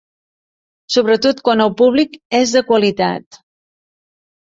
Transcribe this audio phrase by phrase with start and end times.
[0.93, 3.43] Sobretot quan el públic és de qualitat.